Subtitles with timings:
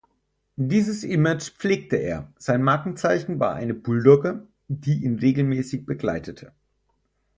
[0.55, 6.53] Dieses Image pflegte er; sein Markenzeichen war eine Bulldogge, die ihn regelmäßig begleitete.